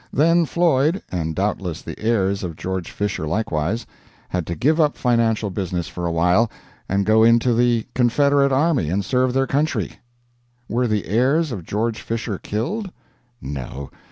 Then 0.11 0.45
Floyd 0.47 1.03
(and 1.11 1.35
doubtless 1.35 1.83
the 1.83 1.99
heirs 1.99 2.43
of 2.43 2.55
George 2.55 2.89
Fisher 2.89 3.27
likewise) 3.27 3.85
had 4.29 4.47
to 4.47 4.55
give 4.55 4.81
up 4.81 4.97
financial 4.97 5.51
business 5.51 5.87
for 5.87 6.07
a 6.07 6.11
while, 6.11 6.49
and 6.89 7.05
go 7.05 7.21
into 7.23 7.53
the 7.53 7.85
Confederate 7.93 8.51
army 8.51 8.89
and 8.89 9.05
serve 9.05 9.33
their 9.33 9.45
country. 9.45 9.99
Were 10.67 10.87
the 10.87 11.05
heirs 11.05 11.51
of 11.51 11.65
George 11.67 12.01
Fisher 12.01 12.39
killed? 12.39 12.89
No. 13.43 13.91